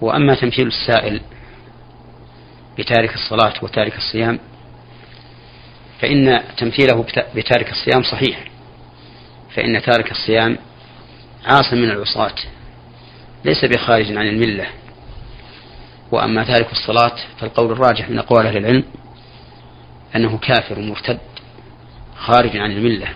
وأما 0.00 0.34
تمثيل 0.34 0.66
السائل 0.66 1.20
بتارك 2.78 3.14
الصلاة 3.14 3.54
وتارك 3.62 3.96
الصيام 3.96 4.38
فإن 6.00 6.42
تمثيله 6.56 7.06
بتارك 7.34 7.70
الصيام 7.70 8.02
صحيح. 8.02 8.44
فإن 9.54 9.82
تارك 9.82 10.10
الصيام 10.10 10.58
عاصم 11.46 11.76
من 11.76 11.90
العصاة 11.90 12.34
ليس 13.44 13.64
بخارج 13.64 14.16
عن 14.16 14.26
الملة. 14.26 14.66
وأما 16.12 16.44
تارك 16.44 16.72
الصلاة 16.72 17.16
فالقول 17.40 17.72
الراجح 17.72 18.10
من 18.10 18.18
أقوال 18.18 18.46
أهل 18.46 18.56
العلم 18.56 18.84
أنه 20.16 20.38
كافر 20.38 20.80
مرتد 20.80 21.18
خارج 22.16 22.56
عن 22.56 22.70
الملة. 22.70 23.08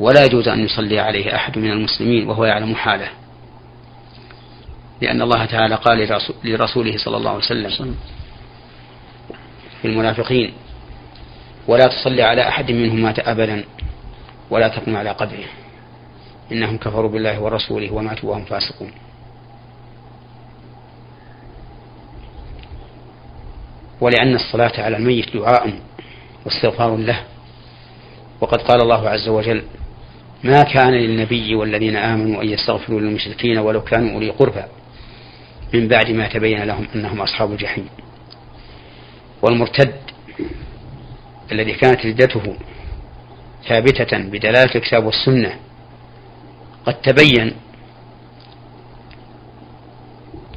ولا 0.00 0.24
يجوز 0.24 0.48
أن 0.48 0.64
يصلي 0.64 1.00
عليه 1.00 1.36
أحد 1.36 1.58
من 1.58 1.70
المسلمين 1.70 2.28
وهو 2.28 2.44
يعلم 2.44 2.74
حاله. 2.74 3.08
لأن 5.00 5.22
الله 5.22 5.44
تعالى 5.44 5.74
قال 5.74 6.22
لرسوله 6.44 6.96
صلى 6.96 7.16
الله 7.16 7.30
عليه 7.30 7.44
وسلم 7.44 7.94
في 9.82 9.88
المنافقين 9.88 10.52
ولا 11.68 11.86
تصلي 11.86 12.22
على 12.22 12.48
أحد 12.48 12.72
منهم 12.72 13.02
مات 13.02 13.18
أبدا 13.18 13.64
ولا 14.50 14.68
تقم 14.68 14.96
على 14.96 15.10
قبره 15.10 15.46
إنهم 16.52 16.78
كفروا 16.78 17.10
بالله 17.10 17.40
ورسوله 17.40 17.92
وماتوا 17.92 18.30
وهم 18.30 18.44
فاسقون. 18.44 18.92
ولأن 24.00 24.34
الصلاة 24.34 24.80
على 24.80 24.96
الميت 24.96 25.36
دعاء 25.36 25.80
واستغفار 26.44 26.96
له. 26.96 27.24
وقد 28.40 28.62
قال 28.62 28.82
الله 28.82 29.08
عز 29.08 29.28
وجل 29.28 29.62
ما 30.44 30.62
كان 30.62 30.92
للنبي 30.92 31.54
والذين 31.54 31.96
آمنوا 31.96 32.42
أن 32.42 32.48
يستغفروا 32.48 33.00
للمشركين 33.00 33.58
ولو 33.58 33.82
كانوا 33.82 34.14
أولي 34.14 34.30
قربى. 34.30 34.62
من 35.74 35.88
بعد 35.88 36.10
ما 36.10 36.28
تبين 36.28 36.62
لهم 36.62 36.86
أنهم 36.94 37.20
أصحاب 37.20 37.52
الجحيم. 37.52 37.88
والمرتد 39.42 39.94
الذي 41.52 41.72
كانت 41.72 42.06
ردته 42.06 42.56
ثابتة 43.68 44.18
بدلالة 44.18 44.74
الكتاب 44.74 45.04
والسنة 45.04 45.56
قد 46.86 46.94
تبين 46.94 47.52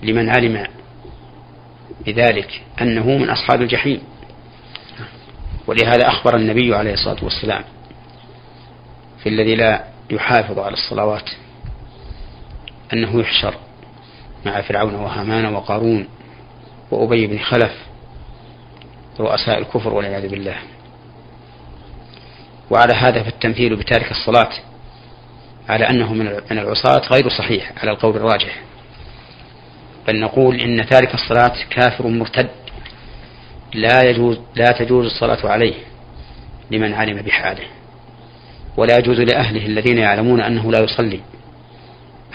لمن 0.04 0.30
علم 0.30 0.68
بذلك 2.06 2.62
أنه 2.82 3.18
من 3.18 3.30
أصحاب 3.30 3.62
الجحيم. 3.62 4.02
ولهذا 5.68 6.08
أخبر 6.08 6.36
النبي 6.36 6.76
عليه 6.76 6.94
الصلاة 6.94 7.24
والسلام 7.24 7.64
في 9.24 9.30
الذي 9.30 9.56
لا 9.56 9.84
يحافظ 10.10 10.60
على 10.60 10.74
الصلوات 10.74 11.30
أنه 12.94 13.20
يحشر 13.20 13.56
مع 14.46 14.62
فرعون 14.62 14.96
وهامان 14.96 15.46
وقارون 15.46 16.08
وأبي 16.92 17.28
بن 17.28 17.40
خلف 17.40 17.72
رؤساء 19.20 19.58
الكفر 19.58 19.94
والعياذ 19.94 20.28
بالله. 20.28 20.56
وعلى 22.70 22.94
هذا 22.94 23.24
فالتمثيل 23.24 23.76
بتارك 23.76 24.12
الصلاة 24.12 24.50
على 25.70 25.90
أنه 25.90 26.14
من 26.14 26.58
العصاة 26.60 27.02
غير 27.12 27.30
صحيح 27.30 27.72
على 27.78 27.92
القول 27.92 28.16
الراجح. 28.16 28.62
بل 30.08 30.20
نقول 30.20 30.60
إن 30.60 30.86
تارك 30.86 31.14
الصلاة 31.14 31.54
كافر 31.70 32.08
مرتد 32.08 32.50
لا 33.74 34.10
يجوز 34.10 34.40
لا 34.56 34.72
تجوز 34.72 35.06
الصلاة 35.06 35.52
عليه 35.52 35.76
لمن 36.72 36.94
علم 36.94 37.22
بحاله. 37.22 37.81
ولا 38.82 38.98
يجوز 38.98 39.20
لأهله 39.20 39.66
الذين 39.66 39.98
يعلمون 39.98 40.42
أنه 40.42 40.72
لا 40.72 40.80
يصلي 40.80 41.20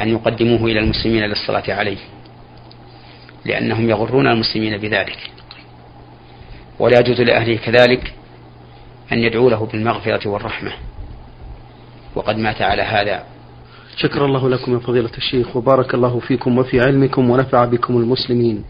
أن 0.01 0.09
يقدموه 0.09 0.65
إلى 0.65 0.81
المسلمين 0.81 1.23
للصلاة 1.23 1.75
عليه 1.75 1.97
لأنهم 3.45 3.91
يغرون 3.91 4.27
المسلمين 4.27 4.79
بذلك. 4.79 5.19
ولا 6.79 6.99
يجوز 7.01 7.21
لأهله 7.21 7.57
كذلك 7.57 8.13
أن 9.13 9.19
يدعوا 9.19 9.51
له 9.51 9.67
بالمغفرة 9.67 10.29
والرحمة. 10.29 10.73
وقد 12.15 12.39
مات 12.39 12.63
على 12.63 12.83
هذا. 12.83 13.25
شكر 13.97 14.25
الله 14.25 14.49
لكم 14.49 14.75
يا 14.75 14.79
فضيلة 14.79 15.17
الشيخ 15.17 15.57
وبارك 15.57 15.95
الله 15.95 16.19
فيكم 16.21 16.59
وفي 16.59 16.81
علمكم 16.81 17.31
ونفع 17.31 17.65
بكم 17.65 17.97
المسلمين. 17.97 18.65